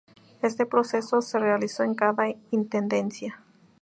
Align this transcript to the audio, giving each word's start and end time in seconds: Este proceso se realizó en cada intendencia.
Este 0.41 0.65
proceso 0.65 1.21
se 1.21 1.37
realizó 1.37 1.83
en 1.83 1.93
cada 1.93 2.25
intendencia. 2.49 3.43